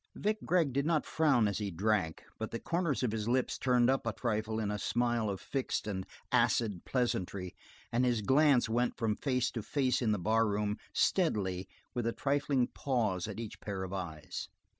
[0.15, 3.87] Vic Gregg did not frown as he drank, but the corners of his lips turned
[3.87, 7.53] up a trifle in a smile of fixed and acid pleasantry
[7.91, 12.65] and his glance went from face to face in the barroom, steadily, with a trifling
[12.65, 14.47] pause at each pair of eyes.